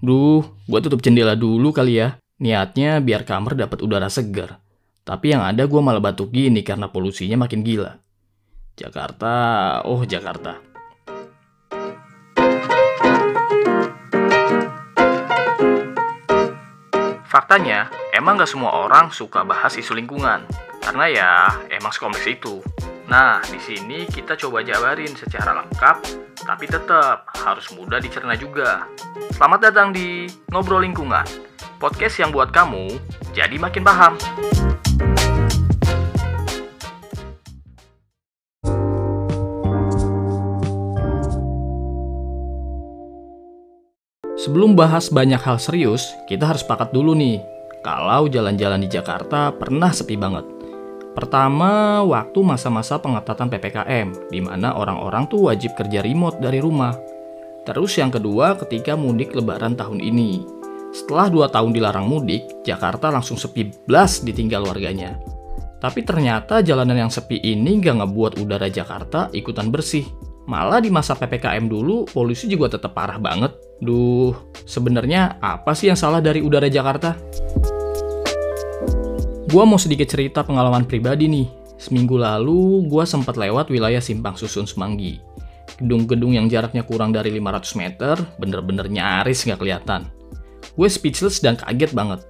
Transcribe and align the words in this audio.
Duh, 0.00 0.40
gue 0.64 0.80
tutup 0.80 1.04
jendela 1.04 1.36
dulu 1.36 1.76
kali 1.76 2.00
ya. 2.00 2.16
Niatnya 2.40 3.04
biar 3.04 3.28
kamar 3.28 3.52
dapat 3.52 3.84
udara 3.84 4.08
segar. 4.08 4.56
Tapi 5.04 5.36
yang 5.36 5.44
ada 5.44 5.68
gue 5.68 5.80
malah 5.84 6.00
batuk 6.00 6.32
gini 6.32 6.64
karena 6.64 6.88
polusinya 6.88 7.44
makin 7.44 7.60
gila. 7.60 8.00
Jakarta, 8.80 9.84
oh 9.84 10.00
Jakarta. 10.08 10.56
Faktanya, 17.28 17.92
emang 18.16 18.40
gak 18.40 18.48
semua 18.48 18.72
orang 18.72 19.12
suka 19.12 19.44
bahas 19.44 19.76
isu 19.76 19.92
lingkungan. 19.92 20.48
Karena 20.80 21.04
ya, 21.12 21.30
emang 21.68 21.92
sekompleks 21.92 22.24
itu. 22.24 22.64
Nah, 23.10 23.42
di 23.42 23.58
sini 23.58 24.06
kita 24.06 24.38
coba 24.38 24.62
jabarin 24.62 25.10
secara 25.18 25.50
lengkap, 25.58 25.96
tapi 26.46 26.70
tetap 26.70 27.26
harus 27.42 27.66
mudah 27.74 27.98
dicerna 27.98 28.38
juga. 28.38 28.86
Selamat 29.34 29.66
datang 29.66 29.90
di 29.90 30.30
Ngobrol 30.54 30.86
Lingkungan, 30.86 31.26
podcast 31.82 32.22
yang 32.22 32.30
buat 32.30 32.54
kamu 32.54 33.02
jadi 33.34 33.58
makin 33.58 33.82
paham. 33.82 34.14
Sebelum 44.38 44.78
bahas 44.78 45.10
banyak 45.10 45.42
hal 45.42 45.58
serius, 45.58 46.14
kita 46.30 46.46
harus 46.46 46.62
sepakat 46.62 46.94
dulu 46.94 47.18
nih, 47.18 47.42
kalau 47.82 48.30
jalan-jalan 48.30 48.86
di 48.86 48.88
Jakarta 48.88 49.50
pernah 49.50 49.90
sepi 49.90 50.14
banget. 50.14 50.59
Pertama, 51.10 52.00
waktu 52.06 52.38
masa-masa 52.46 52.94
pengetatan 53.02 53.50
PPKM, 53.50 54.30
di 54.30 54.38
mana 54.38 54.78
orang-orang 54.78 55.26
tuh 55.26 55.50
wajib 55.50 55.74
kerja 55.74 56.06
remote 56.06 56.38
dari 56.38 56.62
rumah. 56.62 56.94
Terus 57.66 57.98
yang 57.98 58.14
kedua, 58.14 58.54
ketika 58.62 58.94
mudik 58.94 59.34
lebaran 59.34 59.74
tahun 59.74 59.98
ini. 59.98 60.46
Setelah 60.90 61.26
dua 61.30 61.46
tahun 61.50 61.74
dilarang 61.74 62.06
mudik, 62.06 62.62
Jakarta 62.62 63.10
langsung 63.10 63.38
sepi 63.38 63.70
blas 63.86 64.22
ditinggal 64.22 64.66
warganya. 64.66 65.18
Tapi 65.80 66.04
ternyata 66.04 66.60
jalanan 66.60 67.08
yang 67.08 67.12
sepi 67.12 67.40
ini 67.40 67.80
gak 67.80 68.04
ngebuat 68.04 68.42
udara 68.42 68.68
Jakarta 68.68 69.32
ikutan 69.32 69.72
bersih. 69.72 70.04
Malah 70.50 70.82
di 70.82 70.90
masa 70.90 71.14
PPKM 71.14 71.70
dulu, 71.70 72.10
polusi 72.10 72.50
juga 72.50 72.74
tetap 72.74 72.90
parah 72.90 73.22
banget. 73.22 73.54
Duh, 73.78 74.34
sebenarnya 74.66 75.38
apa 75.38 75.72
sih 75.72 75.88
yang 75.88 75.98
salah 75.98 76.18
dari 76.18 76.42
udara 76.42 76.66
Jakarta? 76.66 77.16
Gua 79.50 79.66
mau 79.66 79.82
sedikit 79.82 80.06
cerita 80.06 80.46
pengalaman 80.46 80.86
pribadi 80.86 81.26
nih. 81.26 81.50
Seminggu 81.74 82.14
lalu, 82.14 82.86
gua 82.86 83.02
sempat 83.02 83.34
lewat 83.34 83.66
wilayah 83.66 83.98
Simpang 83.98 84.38
Susun 84.38 84.62
Semanggi. 84.62 85.18
Gedung-gedung 85.82 86.38
yang 86.38 86.46
jaraknya 86.46 86.86
kurang 86.86 87.10
dari 87.10 87.34
500 87.34 87.74
meter, 87.74 88.14
bener-bener 88.38 88.86
nyaris 88.86 89.42
nggak 89.42 89.58
kelihatan. 89.58 90.06
Gue 90.78 90.86
speechless 90.86 91.42
dan 91.42 91.58
kaget 91.58 91.90
banget. 91.90 92.22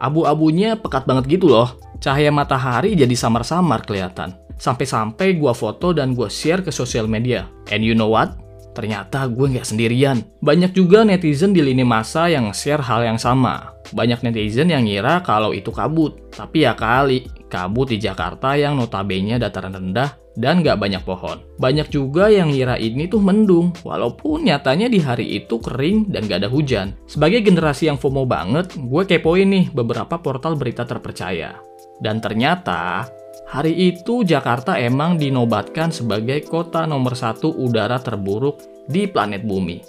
Abu-abunya 0.00 0.72
pekat 0.80 1.04
banget 1.04 1.36
gitu 1.36 1.52
loh. 1.52 1.76
Cahaya 2.00 2.32
matahari 2.32 2.96
jadi 2.96 3.12
samar-samar 3.12 3.84
kelihatan. 3.84 4.32
Sampai-sampai 4.56 5.36
gua 5.36 5.52
foto 5.52 5.92
dan 5.92 6.16
gua 6.16 6.32
share 6.32 6.64
ke 6.64 6.72
sosial 6.72 7.04
media. 7.04 7.44
And 7.68 7.84
you 7.84 7.92
know 7.92 8.08
what? 8.08 8.40
Ternyata 8.74 9.30
gue 9.30 9.46
nggak 9.54 9.64
sendirian. 9.70 10.20
Banyak 10.42 10.74
juga 10.74 11.06
netizen 11.06 11.54
di 11.54 11.62
lini 11.62 11.86
masa 11.86 12.26
yang 12.26 12.50
share 12.50 12.82
hal 12.82 13.06
yang 13.06 13.16
sama. 13.16 13.78
Banyak 13.94 14.26
netizen 14.26 14.74
yang 14.74 14.84
ngira 14.84 15.22
kalau 15.22 15.54
itu 15.54 15.70
kabut. 15.70 16.18
Tapi 16.34 16.66
ya 16.66 16.74
kali, 16.74 17.30
kabut 17.46 17.94
di 17.94 18.02
Jakarta 18.02 18.58
yang 18.58 18.74
notabene 18.74 19.38
dataran 19.38 19.78
rendah 19.78 20.24
dan 20.34 20.66
nggak 20.66 20.78
banyak 20.78 21.02
pohon. 21.06 21.38
Banyak 21.62 21.88
juga 21.94 22.26
yang 22.26 22.50
ngira 22.50 22.74
ini 22.78 23.06
tuh 23.06 23.22
mendung, 23.22 23.70
walaupun 23.86 24.50
nyatanya 24.50 24.90
di 24.90 24.98
hari 24.98 25.38
itu 25.38 25.62
kering 25.62 26.10
dan 26.10 26.26
nggak 26.26 26.44
ada 26.44 26.50
hujan. 26.50 26.98
Sebagai 27.06 27.46
generasi 27.46 27.86
yang 27.86 27.98
FOMO 27.98 28.26
banget, 28.26 28.74
gue 28.74 29.02
kepoin 29.06 29.46
nih 29.46 29.64
beberapa 29.70 30.18
portal 30.18 30.58
berita 30.58 30.82
terpercaya. 30.82 31.54
Dan 32.02 32.18
ternyata, 32.18 33.06
Hari 33.44 33.92
itu 33.92 34.24
Jakarta 34.24 34.80
emang 34.80 35.20
dinobatkan 35.20 35.92
sebagai 35.92 36.48
kota 36.48 36.88
nomor 36.88 37.12
satu 37.12 37.52
udara 37.52 38.00
terburuk 38.00 38.88
di 38.88 39.04
planet 39.04 39.44
bumi. 39.44 39.84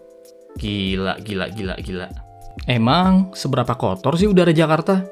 Gila, 0.59 1.16
gila, 1.23 1.47
gila, 1.51 1.75
gila. 1.79 2.07
Emang 2.67 3.31
seberapa 3.31 3.75
kotor 3.79 4.19
sih 4.19 4.27
udara 4.27 4.51
Jakarta? 4.51 5.03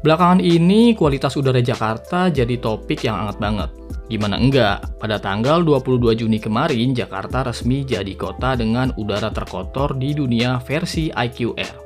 Belakangan 0.00 0.40
ini 0.40 0.96
kualitas 0.96 1.36
udara 1.36 1.60
Jakarta 1.60 2.32
jadi 2.32 2.56
topik 2.56 3.04
yang 3.04 3.20
hangat 3.20 3.36
banget. 3.38 3.70
Gimana 4.10 4.42
enggak, 4.42 4.98
pada 4.98 5.22
tanggal 5.22 5.62
22 5.62 6.18
Juni 6.18 6.42
kemarin 6.42 6.90
Jakarta 6.90 7.46
resmi 7.46 7.86
jadi 7.86 8.10
kota 8.18 8.58
dengan 8.58 8.90
udara 8.98 9.30
terkotor 9.30 9.94
di 9.94 10.10
dunia 10.10 10.58
versi 10.58 11.14
IQR. 11.14 11.78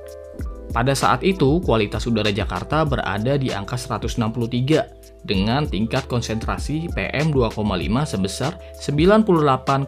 Pada 0.74 0.90
saat 0.90 1.22
itu, 1.22 1.62
kualitas 1.62 2.02
udara 2.08 2.34
Jakarta 2.34 2.82
berada 2.82 3.38
di 3.38 3.52
angka 3.52 3.78
163 3.78 5.22
dengan 5.22 5.64
tingkat 5.70 6.10
konsentrasi 6.10 6.90
PM 6.92 7.30
2,5 7.30 7.62
sebesar 8.04 8.58
98,8 8.82 9.86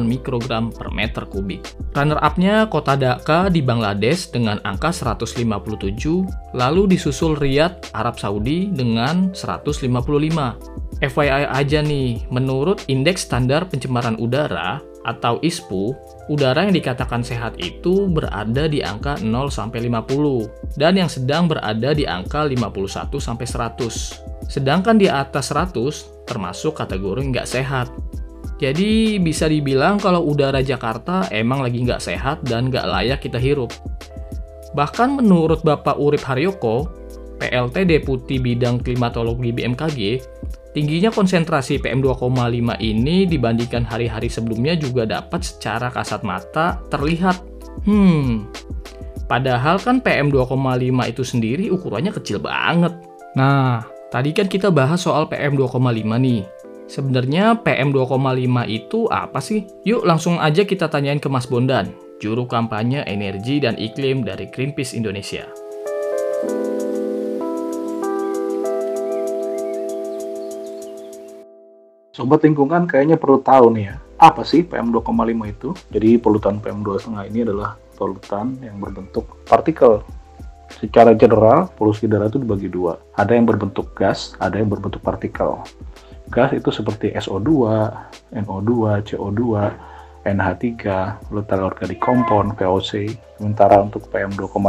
mikrogram 0.00 0.72
per 0.72 0.88
meter 0.96 1.28
kubik. 1.28 1.76
Runner-up-nya 1.92 2.72
kota 2.72 2.96
Dhaka 2.96 3.52
di 3.52 3.60
Bangladesh 3.60 4.32
dengan 4.32 4.64
angka 4.64 4.96
157, 4.96 6.56
lalu 6.56 6.82
disusul 6.88 7.36
Riyadh, 7.36 7.92
Arab 7.92 8.16
Saudi 8.16 8.72
dengan 8.72 9.30
155. 9.36 10.74
FYI 11.04 11.44
aja 11.52 11.84
nih, 11.84 12.24
menurut 12.32 12.88
Indeks 12.88 13.28
Standar 13.28 13.68
Pencemaran 13.68 14.16
Udara 14.16 14.80
atau 15.04 15.36
ISPU, 15.44 15.92
udara 16.32 16.64
yang 16.64 16.72
dikatakan 16.72 17.20
sehat 17.20 17.60
itu 17.60 18.08
berada 18.08 18.64
di 18.64 18.80
angka 18.80 19.20
0 19.20 19.52
sampai 19.52 19.84
50 19.84 20.80
dan 20.80 20.96
yang 20.96 21.12
sedang 21.12 21.44
berada 21.44 21.92
di 21.92 22.08
angka 22.08 22.48
51 22.48 23.12
sampai 23.20 23.44
100. 23.44 24.48
Sedangkan 24.48 24.96
di 24.96 25.12
atas 25.12 25.52
100 25.52 26.24
termasuk 26.24 26.80
kategori 26.80 27.20
nggak 27.20 27.48
sehat. 27.48 27.92
Jadi 28.56 29.20
bisa 29.20 29.44
dibilang 29.44 30.00
kalau 30.00 30.24
udara 30.24 30.64
Jakarta 30.64 31.28
emang 31.28 31.60
lagi 31.60 31.84
nggak 31.84 32.00
sehat 32.00 32.40
dan 32.48 32.72
nggak 32.72 32.86
layak 32.88 33.20
kita 33.20 33.36
hirup. 33.36 33.68
Bahkan 34.72 35.20
menurut 35.20 35.60
Bapak 35.60 36.00
Urip 36.00 36.24
Haryoko, 36.24 36.88
PLT 37.38 37.84
Deputi 37.84 38.40
Bidang 38.40 38.80
Klimatologi 38.80 39.52
BMKG, 39.52 40.00
Tingginya 40.74 41.14
konsentrasi 41.14 41.78
PM2,5 41.78 42.82
ini 42.82 43.30
dibandingkan 43.30 43.86
hari-hari 43.86 44.26
sebelumnya 44.26 44.74
juga 44.74 45.06
dapat 45.06 45.46
secara 45.46 45.86
kasat 45.86 46.26
mata 46.26 46.82
terlihat. 46.90 47.38
Hmm, 47.86 48.50
padahal 49.30 49.78
kan 49.78 50.02
PM2,5 50.02 50.98
itu 51.06 51.22
sendiri 51.22 51.70
ukurannya 51.70 52.10
kecil 52.10 52.42
banget. 52.42 52.90
Nah, 53.38 53.86
tadi 54.10 54.34
kan 54.34 54.50
kita 54.50 54.74
bahas 54.74 55.06
soal 55.06 55.30
PM2,5 55.30 56.10
nih. 56.18 56.42
Sebenarnya 56.90 57.54
PM2,5 57.62 58.66
itu 58.66 59.06
apa 59.14 59.38
sih? 59.38 59.70
Yuk 59.86 60.02
langsung 60.02 60.42
aja 60.42 60.66
kita 60.66 60.90
tanyain 60.90 61.22
ke 61.22 61.30
Mas 61.30 61.46
Bondan, 61.46 61.94
juru 62.18 62.50
kampanye 62.50 63.06
energi 63.06 63.62
dan 63.62 63.78
iklim 63.78 64.26
dari 64.26 64.50
Greenpeace 64.50 64.98
Indonesia. 64.98 65.46
Sobat 72.14 72.46
lingkungan 72.46 72.86
kayaknya 72.86 73.18
perlu 73.18 73.42
tahu 73.42 73.74
nih 73.74 73.90
ya, 73.90 73.98
apa 74.22 74.46
sih 74.46 74.62
PM2,5 74.62 75.34
itu? 75.50 75.74
Jadi 75.90 76.14
polutan 76.22 76.62
PM2,5 76.62 77.10
ini 77.26 77.42
adalah 77.42 77.74
polutan 77.98 78.54
yang 78.62 78.78
berbentuk 78.78 79.42
partikel. 79.42 79.98
Secara 80.78 81.10
general, 81.18 81.74
polusi 81.74 82.06
udara 82.06 82.30
itu 82.30 82.38
dibagi 82.38 82.70
dua. 82.70 83.02
Ada 83.18 83.34
yang 83.34 83.50
berbentuk 83.50 83.98
gas, 83.98 84.38
ada 84.38 84.62
yang 84.62 84.70
berbentuk 84.70 85.02
partikel. 85.02 85.58
Gas 86.30 86.54
itu 86.54 86.70
seperti 86.70 87.10
SO2, 87.18 87.50
NO2, 88.46 88.70
CO2, 89.10 89.42
NH3, 90.22 90.70
polutan 91.26 91.60
organik 91.66 91.98
kompon, 91.98 92.54
VOC. 92.54 93.10
Sementara 93.42 93.82
untuk 93.82 94.06
PM2,5, 94.14 94.62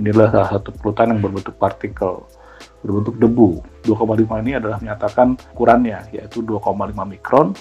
inilah 0.00 0.28
salah 0.32 0.50
satu 0.56 0.72
polutan 0.80 1.12
yang 1.12 1.20
berbentuk 1.20 1.52
partikel 1.60 2.24
berbentuk 2.82 3.16
debu. 3.16 3.62
2,5 3.86 4.42
ini 4.42 4.52
adalah 4.58 4.78
menyatakan 4.82 5.38
ukurannya, 5.54 6.12
yaitu 6.14 6.42
2,5 6.42 6.92
mikron 7.06 7.54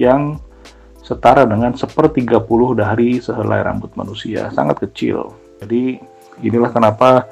yang 0.00 0.38
setara 1.02 1.48
dengan 1.48 1.72
sepertiga 1.72 2.36
puluh 2.36 2.76
dari 2.76 3.16
sehelai 3.16 3.64
rambut 3.64 3.88
manusia, 3.96 4.52
sangat 4.52 4.84
kecil. 4.84 5.32
Jadi 5.64 5.96
inilah 6.44 6.68
kenapa 6.68 7.24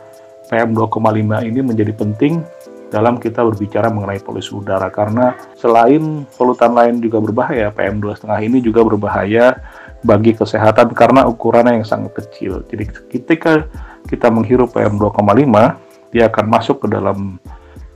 PM2,5 0.48 1.44
ini 1.44 1.60
menjadi 1.60 1.92
penting 1.92 2.40
dalam 2.88 3.18
kita 3.18 3.42
berbicara 3.42 3.90
mengenai 3.90 4.22
polusi 4.22 4.54
udara 4.54 4.88
karena 4.88 5.34
selain 5.58 6.24
polutan 6.38 6.72
lain 6.72 7.02
juga 7.02 7.20
berbahaya, 7.20 7.68
PM2,5 7.74 8.24
ini 8.46 8.58
juga 8.64 8.80
berbahaya 8.86 9.58
bagi 10.06 10.32
kesehatan 10.32 10.94
karena 10.94 11.26
ukurannya 11.26 11.82
yang 11.82 11.86
sangat 11.86 12.14
kecil. 12.16 12.62
Jadi 12.70 12.84
ketika 13.10 13.66
kita 14.06 14.30
menghirup 14.30 14.70
PM2,5 14.72 15.85
dia 16.16 16.32
akan 16.32 16.48
masuk 16.48 16.88
ke 16.88 16.96
dalam 16.96 17.36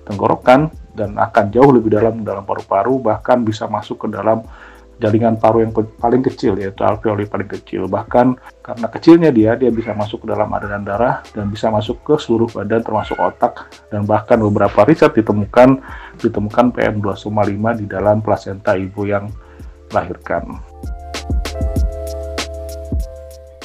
tenggorokan 0.05 0.69
dan 0.93 1.17
akan 1.17 1.49
jauh 1.49 1.73
lebih 1.73 1.97
dalam 1.97 2.21
dalam 2.21 2.45
paru-paru 2.45 3.01
bahkan 3.01 3.41
bisa 3.41 3.65
masuk 3.65 4.05
ke 4.05 4.07
dalam 4.13 4.45
jaringan 5.01 5.41
paru 5.41 5.65
yang 5.65 5.73
paling 5.73 6.21
kecil 6.21 6.61
yaitu 6.61 6.85
alveoli 6.85 7.25
paling 7.25 7.49
kecil 7.49 7.89
bahkan 7.89 8.37
karena 8.61 8.87
kecilnya 8.93 9.31
dia 9.33 9.57
dia 9.57 9.73
bisa 9.73 9.97
masuk 9.97 10.21
ke 10.21 10.27
dalam 10.29 10.53
aliran 10.53 10.85
darah 10.85 11.25
dan 11.33 11.49
bisa 11.49 11.73
masuk 11.73 12.05
ke 12.05 12.21
seluruh 12.21 12.53
badan 12.53 12.85
termasuk 12.85 13.17
otak 13.17 13.73
dan 13.89 14.05
bahkan 14.05 14.37
beberapa 14.37 14.85
riset 14.85 15.17
ditemukan 15.17 15.81
ditemukan 16.21 16.77
PM2,5 16.77 17.81
di 17.81 17.87
dalam 17.89 18.21
plasenta 18.21 18.77
ibu 18.77 19.09
yang 19.09 19.33
melahirkan. 19.89 20.61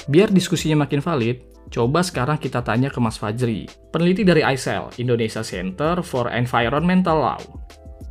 Biar 0.07 0.31
diskusinya 0.31 0.87
makin 0.87 1.03
valid, 1.03 1.54
coba 1.69 2.01
sekarang 2.05 2.37
kita 2.41 2.61
tanya 2.61 2.89
ke 2.89 2.99
Mas 3.01 3.17
Fajri, 3.17 3.69
peneliti 3.89 4.25
dari 4.25 4.41
ICEL, 4.41 4.97
Indonesia 5.01 5.41
Center 5.41 6.01
for 6.05 6.29
Environmental 6.29 7.17
Law. 7.17 7.41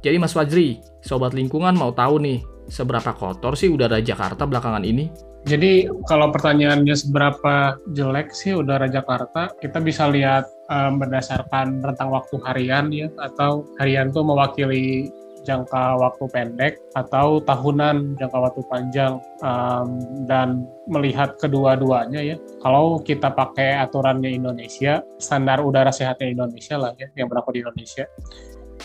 Jadi 0.04 0.16
Mas 0.20 0.36
Fajri, 0.36 0.80
sobat 1.00 1.32
lingkungan 1.32 1.72
mau 1.72 1.94
tahu 1.94 2.20
nih, 2.20 2.38
seberapa 2.68 3.12
kotor 3.16 3.56
sih 3.56 3.72
udara 3.72 4.00
Jakarta 4.00 4.44
belakangan 4.44 4.84
ini? 4.84 5.08
Jadi 5.44 5.84
kalau 6.08 6.32
pertanyaannya 6.32 6.96
seberapa 6.96 7.76
jelek 7.92 8.32
sih 8.32 8.56
udara 8.56 8.88
Jakarta, 8.88 9.52
kita 9.60 9.76
bisa 9.84 10.08
lihat 10.08 10.48
um, 10.72 10.96
berdasarkan 10.96 11.84
rentang 11.84 12.08
waktu 12.08 12.40
harian 12.48 12.88
ya, 12.88 13.12
atau 13.20 13.68
harian 13.76 14.08
itu 14.08 14.24
mewakili 14.24 15.12
jangka 15.44 16.00
waktu 16.00 16.24
pendek 16.32 16.74
atau 16.96 17.38
tahunan 17.44 18.16
jangka 18.16 18.38
waktu 18.40 18.60
panjang 18.66 19.20
um, 19.44 20.00
dan 20.24 20.64
melihat 20.88 21.36
kedua-duanya 21.36 22.20
ya 22.20 22.36
kalau 22.64 22.98
kita 22.98 23.30
pakai 23.30 23.76
aturannya 23.78 24.32
Indonesia 24.32 25.04
standar 25.20 25.60
udara 25.60 25.92
sehatnya 25.92 26.32
Indonesia 26.32 26.80
lah 26.80 26.92
ya 26.96 27.08
yang 27.14 27.28
berlaku 27.28 27.54
di 27.54 27.60
Indonesia 27.62 28.08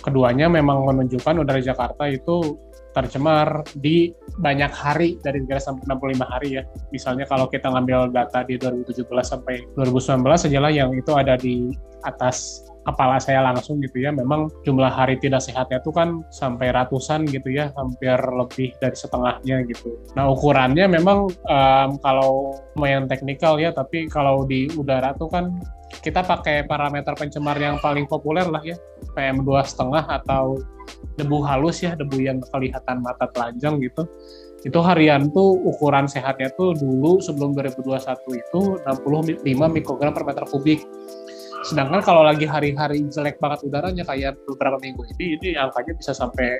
keduanya 0.03 0.47
memang 0.51 0.85
menunjukkan 0.85 1.41
udara 1.41 1.63
Jakarta 1.63 2.05
itu 2.07 2.59
tercemar 2.89 3.63
di 3.77 4.11
banyak 4.41 4.71
hari 4.73 5.21
dari 5.21 5.45
3 5.45 5.61
sampai 5.61 5.85
65 5.85 6.25
hari 6.25 6.49
ya. 6.57 6.63
Misalnya 6.89 7.29
kalau 7.29 7.45
kita 7.45 7.69
ngambil 7.69 8.09
data 8.09 8.41
di 8.41 8.57
2017 8.57 9.05
sampai 9.21 9.61
2019 9.77 10.25
sajalah 10.49 10.71
yang 10.73 10.89
itu 10.97 11.11
ada 11.13 11.37
di 11.37 11.69
atas 12.01 12.65
kepala 12.87 13.19
saya 13.19 13.43
langsung 13.43 13.79
gitu 13.83 13.99
ya. 14.01 14.11
Memang 14.13 14.47
jumlah 14.63 14.91
hari 14.91 15.19
tidak 15.19 15.43
sehatnya 15.43 15.79
itu 15.83 15.91
kan 15.91 16.23
sampai 16.31 16.71
ratusan 16.71 17.27
gitu 17.27 17.51
ya 17.51 17.71
hampir 17.75 18.15
lebih 18.15 18.75
dari 18.79 18.95
setengahnya 18.95 19.65
gitu. 19.67 19.99
Nah 20.15 20.31
ukurannya 20.31 20.85
memang 20.87 21.27
um, 21.29 21.89
kalau 21.99 22.55
lumayan 22.75 23.05
teknikal 23.05 23.59
ya 23.59 23.75
tapi 23.75 24.07
kalau 24.07 24.47
di 24.47 24.71
udara 24.75 25.13
tuh 25.15 25.29
kan 25.29 25.51
kita 25.99 26.21
pakai 26.21 26.69
parameter 26.69 27.17
pencemar 27.17 27.57
yang 27.57 27.81
paling 27.81 28.05
populer 28.05 28.45
lah 28.45 28.61
ya 28.61 28.77
PM 29.17 29.41
dua 29.41 29.65
setengah 29.65 30.05
atau 30.05 30.61
debu 31.17 31.41
halus 31.43 31.81
ya 31.81 31.97
debu 31.97 32.21
yang 32.21 32.39
kelihatan 32.53 33.01
mata 33.01 33.27
telanjang 33.33 33.81
gitu. 33.81 34.05
Itu 34.59 34.83
harian 34.83 35.31
tuh 35.31 35.55
ukuran 35.55 36.03
sehatnya 36.03 36.51
tuh 36.59 36.75
dulu 36.75 37.23
sebelum 37.23 37.55
2021 37.55 38.43
itu 38.43 38.61
65 38.83 39.39
mikrogram 39.47 40.11
per 40.11 40.27
meter 40.27 40.43
kubik 40.51 40.83
Sedangkan 41.59 41.99
kalau 41.99 42.23
lagi 42.23 42.47
hari-hari 42.47 43.03
jelek 43.11 43.35
banget 43.43 43.67
udaranya 43.67 44.07
kayak 44.07 44.39
beberapa 44.47 44.79
minggu 44.79 45.03
ini, 45.15 45.35
ini 45.35 45.49
angkanya 45.59 45.91
bisa 45.99 46.15
sampai 46.15 46.59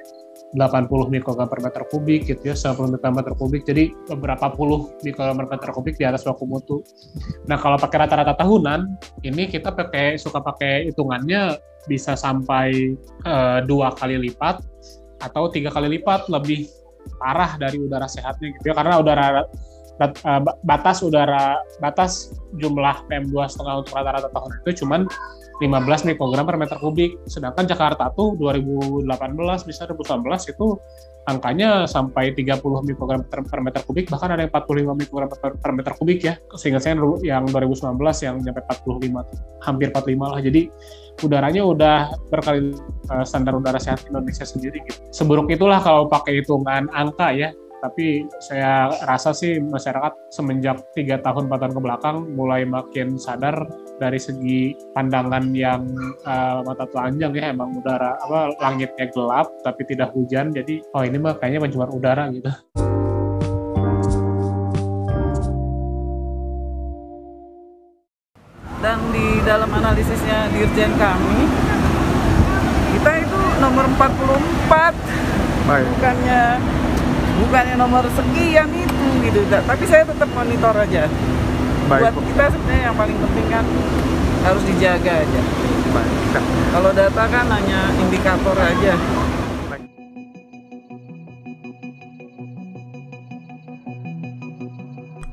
80 0.56 0.90
mikrogram 1.08 1.48
per 1.48 1.64
meter 1.64 1.84
kubik 1.88 2.28
gitu 2.28 2.42
ya, 2.52 2.56
90 2.58 3.00
mikrogram 3.00 3.00
per 3.00 3.14
meter 3.16 3.34
kubik. 3.40 3.62
Jadi 3.64 3.84
beberapa 4.12 4.52
puluh 4.52 4.92
mikrogram 5.02 5.40
per 5.40 5.48
meter 5.56 5.70
kubik 5.72 5.96
di 5.96 6.04
atas 6.04 6.28
baku 6.28 6.44
mutu. 6.44 6.84
Nah 7.48 7.56
kalau 7.56 7.80
pakai 7.80 8.08
rata-rata 8.08 8.36
tahunan, 8.36 8.80
ini 9.24 9.48
kita 9.48 9.72
pakai 9.72 10.20
suka 10.20 10.44
pakai 10.44 10.92
hitungannya 10.92 11.56
bisa 11.88 12.20
sampai 12.20 12.94
uh, 13.24 13.64
dua 13.64 13.96
kali 13.96 14.20
lipat 14.20 14.60
atau 15.24 15.48
tiga 15.48 15.72
kali 15.72 16.00
lipat 16.00 16.28
lebih 16.28 16.68
parah 17.20 17.56
dari 17.56 17.80
udara 17.80 18.08
sehatnya 18.08 18.56
gitu 18.60 18.72
ya 18.72 18.76
karena 18.76 19.00
udara 19.00 19.48
Eh, 20.00 20.42
batas 20.64 21.04
udara 21.04 21.60
batas 21.84 22.32
jumlah 22.56 23.04
PM2,5 23.12 23.84
untuk 23.84 23.92
rata-rata 23.92 24.32
tahun 24.32 24.64
itu 24.64 24.84
cuma 24.84 25.04
15 25.60 26.08
mikrogram 26.08 26.48
per 26.48 26.56
meter 26.56 26.80
kubik. 26.80 27.20
Sedangkan 27.28 27.68
Jakarta 27.68 28.08
tuh 28.16 28.40
2018 28.40 29.04
bisa 29.68 29.84
2019 29.92 30.56
itu 30.56 30.80
angkanya 31.28 31.84
sampai 31.84 32.32
30 32.32 32.64
mikrogram 32.88 33.28
per, 33.28 33.44
per 33.44 33.60
meter 33.60 33.84
kubik 33.84 34.08
bahkan 34.08 34.32
ada 34.32 34.48
yang 34.48 34.56
45 34.56 35.04
mikrogram 35.04 35.28
per, 35.36 35.60
per 35.60 35.72
meter 35.76 35.92
kubik 36.00 36.24
ya. 36.24 36.40
Sehingga 36.56 36.80
saya 36.80 36.96
yang 37.20 37.52
2019 37.52 38.00
yang 38.24 38.40
sampai 38.40 38.64
45 38.72 39.68
hampir 39.68 39.88
45 39.92 40.32
lah. 40.32 40.40
Jadi 40.40 40.62
udaranya 41.28 41.62
udah 41.68 41.98
berkali 42.32 42.72
uh, 43.12 43.28
standar 43.28 43.52
udara 43.52 43.84
sehat 43.84 44.08
Indonesia 44.08 44.48
sendiri 44.48 44.80
gitu. 44.88 45.04
Seburuk 45.12 45.52
itulah 45.52 45.84
kalau 45.84 46.08
pakai 46.08 46.40
hitungan 46.40 46.88
angka 46.96 47.36
ya 47.36 47.52
tapi 47.80 48.28
saya 48.44 48.92
rasa 49.08 49.32
sih 49.32 49.60
masyarakat 49.60 50.12
semenjak 50.32 50.84
tiga 50.96 51.20
tahun 51.24 51.48
empat 51.48 51.60
tahun 51.64 51.74
ke 51.80 51.82
belakang 51.82 52.18
mulai 52.36 52.68
makin 52.68 53.16
sadar 53.16 53.56
dari 54.00 54.20
segi 54.20 54.76
pandangan 54.92 55.52
yang 55.56 55.88
uh, 56.28 56.60
mata 56.64 56.86
telanjang 56.92 57.32
ya 57.36 57.52
emang 57.56 57.72
udara 57.80 58.20
apa 58.20 58.56
langitnya 58.60 59.08
gelap 59.12 59.48
tapi 59.64 59.88
tidak 59.88 60.12
hujan 60.12 60.52
jadi 60.52 60.84
oh 60.96 61.04
ini 61.04 61.18
mah 61.20 61.40
kayaknya 61.40 61.68
pencemar 61.68 61.90
udara 61.92 62.28
gitu. 62.36 62.52
Dan 68.80 69.12
di 69.12 69.44
dalam 69.44 69.68
analisisnya 69.76 70.48
dirjen 70.56 70.96
kami 70.96 71.40
kita 72.96 73.12
itu 73.28 73.40
nomor 73.60 73.86
44 73.96 74.96
Baik. 75.68 75.86
bukannya 75.94 76.44
bukannya 77.40 77.76
nomor 77.80 78.04
sekian 78.12 78.70
itu 78.76 79.08
gitu 79.24 79.40
tapi 79.50 79.84
saya 79.88 80.04
tetap 80.04 80.30
monitor 80.36 80.76
aja 80.76 81.08
Baik. 81.90 82.12
buat 82.12 82.16
kita 82.22 82.44
sebenarnya 82.54 82.84
yang 82.92 82.98
paling 83.00 83.18
penting 83.18 83.48
kan 83.48 83.66
harus 84.44 84.64
dijaga 84.68 85.14
aja 85.24 85.42
Baik. 85.90 86.12
kalau 86.76 86.92
data 86.94 87.24
kan 87.32 87.46
hanya 87.48 87.80
indikator 87.96 88.58
aja 88.60 88.96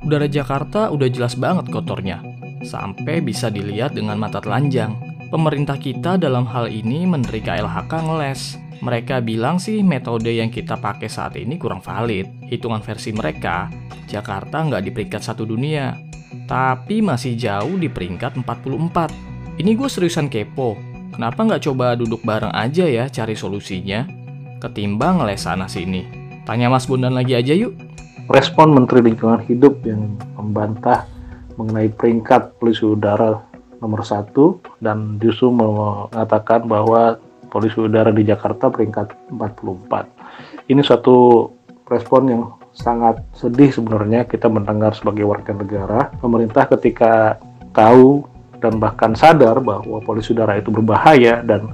Udara 0.07 0.31
Jakarta 0.31 0.87
udah 0.95 1.11
jelas 1.11 1.35
banget 1.35 1.67
kotornya, 1.67 2.23
sampai 2.63 3.19
bisa 3.19 3.51
dilihat 3.51 3.91
dengan 3.91 4.15
mata 4.15 4.39
telanjang. 4.39 4.95
Pemerintah 5.27 5.75
kita 5.75 6.15
dalam 6.15 6.47
hal 6.47 6.71
ini 6.71 7.03
Menteri 7.03 7.43
KLHK 7.43 7.91
ngeles, 7.91 8.63
mereka 8.79 9.19
bilang 9.19 9.59
sih 9.59 9.83
metode 9.83 10.31
yang 10.31 10.55
kita 10.55 10.79
pakai 10.79 11.11
saat 11.11 11.35
ini 11.35 11.59
kurang 11.59 11.83
valid. 11.83 12.47
Hitungan 12.47 12.79
versi 12.79 13.11
mereka, 13.11 13.67
Jakarta 14.07 14.63
nggak 14.63 14.87
di 14.87 14.91
peringkat 14.95 15.23
satu 15.27 15.43
dunia, 15.43 15.99
tapi 16.47 17.03
masih 17.03 17.35
jauh 17.35 17.75
di 17.75 17.91
peringkat 17.91 18.39
44. 18.39 19.59
Ini 19.59 19.71
gue 19.75 19.89
seriusan 19.91 20.31
kepo. 20.31 20.79
Kenapa 21.11 21.43
nggak 21.43 21.63
coba 21.67 21.99
duduk 21.99 22.23
bareng 22.23 22.55
aja 22.55 22.87
ya 22.87 23.11
cari 23.11 23.35
solusinya? 23.35 24.07
Ketimbang 24.63 25.19
ngeles 25.19 25.43
sana 25.43 25.67
sini. 25.67 26.07
Tanya 26.47 26.71
Mas 26.71 26.87
Bondan 26.87 27.19
lagi 27.19 27.35
aja 27.35 27.51
yuk. 27.51 27.75
Respon 28.31 28.79
Menteri 28.79 29.03
Lingkungan 29.11 29.43
Hidup 29.43 29.83
yang 29.83 30.15
membantah 30.39 31.07
mengenai 31.59 31.91
peringkat 31.91 32.59
polusi 32.61 32.85
udara 32.85 33.43
nomor 33.87 34.03
satu 34.03 34.59
dan 34.83 35.23
justru 35.23 35.55
mengatakan 35.55 36.67
bahwa 36.67 37.23
polusi 37.47 37.79
udara 37.79 38.11
di 38.11 38.27
Jakarta 38.27 38.67
peringkat 38.67 39.31
44. 39.31 40.67
Ini 40.67 40.83
suatu 40.83 41.49
respon 41.87 42.23
yang 42.27 42.43
sangat 42.75 43.23
sedih 43.33 43.71
sebenarnya 43.73 44.27
kita 44.27 44.51
mendengar 44.51 44.93
sebagai 44.93 45.25
warga 45.25 45.55
negara. 45.55 46.11
Pemerintah 46.19 46.67
ketika 46.77 47.39
tahu 47.71 48.27
dan 48.59 48.83
bahkan 48.83 49.15
sadar 49.15 49.63
bahwa 49.63 50.03
polusi 50.03 50.35
udara 50.35 50.59
itu 50.59 50.75
berbahaya 50.75 51.41
dan 51.47 51.71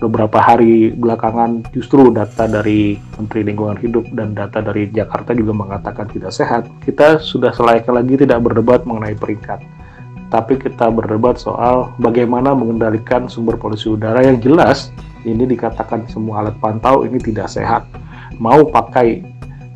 beberapa 0.00 0.40
hari 0.40 0.96
belakangan 0.96 1.60
justru 1.76 2.08
data 2.08 2.48
dari 2.48 2.96
Menteri 3.20 3.44
Lingkungan 3.44 3.76
Hidup 3.76 4.08
dan 4.16 4.32
data 4.32 4.64
dari 4.64 4.88
Jakarta 4.88 5.36
juga 5.36 5.52
mengatakan 5.52 6.08
tidak 6.08 6.32
sehat. 6.32 6.64
Kita 6.80 7.20
sudah 7.20 7.52
selayaknya 7.52 8.00
lagi 8.00 8.14
tidak 8.16 8.40
berdebat 8.40 8.88
mengenai 8.88 9.14
peringkat 9.14 9.60
tapi 10.30 10.56
kita 10.56 10.88
berdebat 10.94 11.42
soal 11.42 11.90
bagaimana 11.98 12.54
mengendalikan 12.54 13.26
sumber 13.26 13.58
polusi 13.58 13.90
udara 13.90 14.22
yang 14.22 14.38
jelas 14.38 14.94
ini 15.26 15.44
dikatakan 15.44 16.08
semua 16.08 16.46
alat 16.46 16.56
pantau 16.62 17.04
ini 17.04 17.20
tidak 17.20 17.50
sehat. 17.52 17.84
Mau 18.40 18.64
pakai 18.64 19.20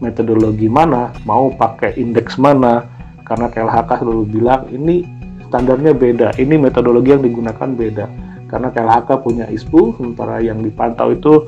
metodologi 0.01 0.71
mana, 0.71 1.13
mau 1.29 1.53
pakai 1.53 1.99
indeks 2.01 2.41
mana, 2.41 2.87
karena 3.29 3.53
KLHK 3.53 3.91
selalu 4.01 4.25
bilang 4.31 4.65
ini 4.73 5.05
standarnya 5.49 5.93
beda, 5.93 6.29
ini 6.41 6.57
metodologi 6.57 7.13
yang 7.13 7.25
digunakan 7.25 7.69
beda. 7.77 8.07
Karena 8.49 8.69
KLHK 8.71 9.11
punya 9.21 9.45
ISPU, 9.51 9.99
sementara 9.99 10.41
yang 10.41 10.63
dipantau 10.63 11.13
itu 11.13 11.45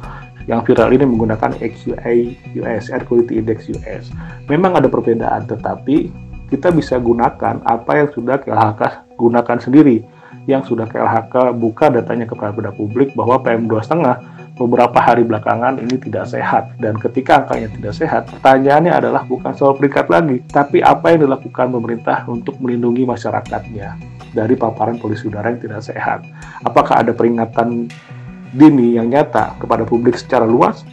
yang 0.46 0.62
viral 0.62 0.94
ini 0.94 1.04
menggunakan 1.06 1.58
XUA 1.58 2.14
US, 2.62 2.84
Air 2.92 3.02
Quality 3.06 3.42
Index 3.42 3.66
US. 3.72 4.10
Memang 4.46 4.78
ada 4.78 4.86
perbedaan, 4.86 5.46
tetapi 5.48 6.10
kita 6.46 6.70
bisa 6.70 6.96
gunakan 6.98 7.62
apa 7.66 7.92
yang 7.98 8.08
sudah 8.14 8.38
KLHK 8.38 9.14
gunakan 9.18 9.58
sendiri 9.58 10.06
yang 10.46 10.62
sudah 10.62 10.86
KLHK 10.86 11.58
buka 11.58 11.90
datanya 11.90 12.26
kepada 12.30 12.70
publik 12.70 13.12
bahwa 13.18 13.42
PM2,5 13.42 14.54
beberapa 14.56 14.98
hari 15.02 15.26
belakangan 15.26 15.82
ini 15.82 16.00
tidak 16.00 16.30
sehat. 16.30 16.72
Dan 16.80 16.96
ketika 16.96 17.44
angkanya 17.44 17.68
tidak 17.74 17.94
sehat, 17.98 18.22
pertanyaannya 18.30 18.92
adalah 18.94 19.22
bukan 19.26 19.52
soal 19.52 19.76
peringkat 19.76 20.06
lagi, 20.08 20.40
tapi 20.48 20.80
apa 20.80 21.12
yang 21.12 21.28
dilakukan 21.28 21.68
pemerintah 21.68 22.24
untuk 22.30 22.56
melindungi 22.62 23.04
masyarakatnya 23.04 23.98
dari 24.32 24.54
paparan 24.56 24.96
polusi 24.96 25.28
udara 25.28 25.52
yang 25.52 25.60
tidak 25.60 25.82
sehat. 25.84 26.24
Apakah 26.64 27.04
ada 27.04 27.12
peringatan 27.12 27.90
dini 28.56 28.96
yang 28.96 29.12
nyata 29.12 29.58
kepada 29.60 29.84
publik 29.84 30.16
secara 30.16 30.48
luas? 30.48 30.86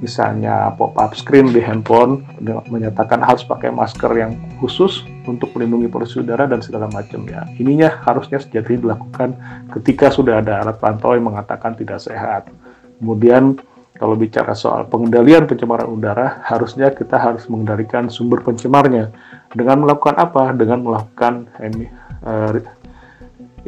Misalnya 0.00 0.72
pop-up 0.80 1.12
screen 1.12 1.52
di 1.52 1.60
handphone 1.60 2.24
menyatakan 2.72 3.20
harus 3.20 3.44
pakai 3.44 3.68
masker 3.68 4.08
yang 4.16 4.32
khusus 4.56 5.04
untuk 5.28 5.52
melindungi 5.52 5.92
polusi 5.92 6.24
udara 6.24 6.48
dan 6.48 6.64
segala 6.64 6.88
macam 6.88 7.28
ya. 7.28 7.44
Ininya 7.60 8.00
harusnya 8.08 8.40
sejati 8.40 8.80
dilakukan 8.80 9.36
ketika 9.76 10.08
sudah 10.08 10.40
ada 10.40 10.64
alat 10.64 10.80
pantau 10.80 11.12
yang 11.12 11.28
mengatakan 11.28 11.76
tidak 11.76 12.00
sehat. 12.00 12.48
Kemudian 12.96 13.60
kalau 14.00 14.16
bicara 14.16 14.56
soal 14.56 14.88
pengendalian 14.88 15.44
pencemaran 15.44 15.84
udara, 15.84 16.40
harusnya 16.48 16.88
kita 16.88 17.20
harus 17.20 17.44
mengendalikan 17.52 18.08
sumber 18.08 18.40
pencemarnya. 18.40 19.12
Dengan 19.52 19.84
melakukan 19.84 20.16
apa? 20.16 20.56
Dengan 20.56 20.80
melakukan 20.80 21.52
emi, 21.60 21.84
uh, 22.24 22.56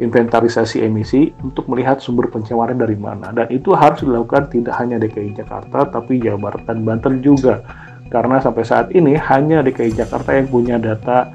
inventarisasi 0.01 0.81
emisi 0.81 1.29
untuk 1.45 1.69
melihat 1.69 2.01
sumber 2.01 2.29
pencemaran 2.29 2.77
dari 2.77 2.97
mana. 2.97 3.29
Dan 3.29 3.49
itu 3.53 3.73
harus 3.77 4.01
dilakukan 4.01 4.49
tidak 4.49 4.73
hanya 4.81 4.97
DKI 4.97 5.37
Jakarta, 5.37 5.85
tapi 5.89 6.17
Jawa 6.17 6.49
Barat 6.49 6.63
dan 6.65 6.81
Banten 6.81 7.21
juga. 7.21 7.61
Karena 8.09 8.37
sampai 8.37 8.63
saat 8.65 8.87
ini 8.93 9.17
hanya 9.17 9.61
DKI 9.61 9.97
Jakarta 9.97 10.33
yang 10.37 10.49
punya 10.49 10.77
data 10.77 11.29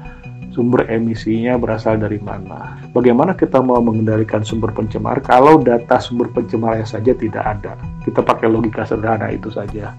sumber 0.55 0.87
emisinya 0.89 1.55
berasal 1.55 1.99
dari 2.01 2.19
mana. 2.19 2.79
Bagaimana 2.91 3.37
kita 3.37 3.61
mau 3.63 3.79
mengendalikan 3.79 4.43
sumber 4.43 4.73
pencemar 4.75 5.21
kalau 5.23 5.61
data 5.61 6.01
sumber 6.01 6.27
pencemarnya 6.35 6.87
saja 6.87 7.15
tidak 7.15 7.43
ada? 7.43 7.79
Kita 8.03 8.23
pakai 8.23 8.47
logika 8.51 8.83
sederhana 8.83 9.31
itu 9.31 9.47
saja. 9.47 9.93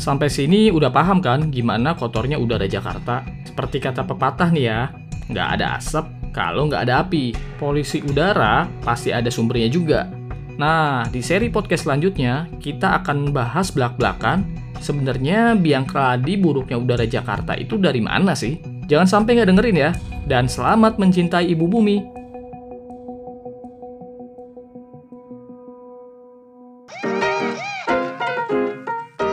Sampai 0.00 0.32
sini 0.32 0.72
udah 0.72 0.88
paham 0.88 1.20
kan 1.20 1.52
gimana 1.52 1.92
kotornya 1.92 2.40
udara 2.40 2.64
Jakarta? 2.64 3.39
Seperti 3.50 3.82
kata 3.82 4.06
pepatah 4.06 4.54
nih 4.54 4.64
ya, 4.70 4.80
nggak 5.26 5.48
ada 5.58 5.74
asap 5.82 6.06
kalau 6.30 6.70
nggak 6.70 6.86
ada 6.86 7.02
api. 7.02 7.34
Polusi 7.58 7.98
udara 8.06 8.70
pasti 8.86 9.10
ada 9.10 9.26
sumbernya 9.26 9.66
juga. 9.66 10.06
Nah, 10.54 11.02
di 11.10 11.18
seri 11.18 11.50
podcast 11.50 11.90
selanjutnya, 11.90 12.46
kita 12.62 13.02
akan 13.02 13.34
bahas 13.34 13.74
belak-belakan 13.74 14.60
Sebenarnya 14.80 15.60
biang 15.60 15.84
keladi 15.84 16.40
buruknya 16.40 16.80
udara 16.80 17.04
Jakarta 17.04 17.52
itu 17.52 17.76
dari 17.76 18.00
mana 18.00 18.32
sih? 18.32 18.56
Jangan 18.88 19.04
sampai 19.20 19.36
nggak 19.36 19.48
dengerin 19.52 19.76
ya. 19.76 19.90
Dan 20.24 20.48
selamat 20.48 20.96
mencintai 20.96 21.52
ibu 21.52 21.68
bumi. 21.68 22.00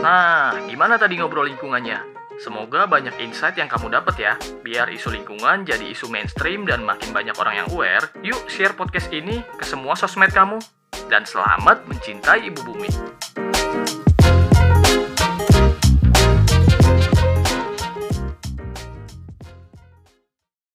Nah, 0.04 0.52
gimana 0.68 1.00
tadi 1.00 1.16
ngobrol 1.16 1.48
lingkungannya? 1.48 2.17
Semoga 2.38 2.86
banyak 2.86 3.18
insight 3.18 3.58
yang 3.58 3.66
kamu 3.66 3.90
dapat 3.90 4.14
ya. 4.14 4.34
Biar 4.62 4.86
isu 4.94 5.10
lingkungan 5.10 5.66
jadi 5.66 5.82
isu 5.90 6.06
mainstream 6.06 6.70
dan 6.70 6.86
makin 6.86 7.10
banyak 7.10 7.34
orang 7.34 7.66
yang 7.66 7.68
aware, 7.74 8.14
yuk 8.22 8.46
share 8.46 8.78
podcast 8.78 9.10
ini 9.10 9.42
ke 9.58 9.66
semua 9.66 9.98
sosmed 9.98 10.30
kamu. 10.30 10.62
Dan 11.10 11.26
selamat 11.26 11.90
mencintai 11.90 12.46
ibu 12.46 12.62
bumi. 12.62 13.17